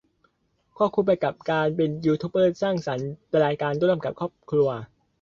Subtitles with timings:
[0.77, 3.09] ควบคู่ไปกับการเป็นยูทูบเบอร์สร้างสรรค์
[3.43, 4.69] รายการร่วมกับครอบครัว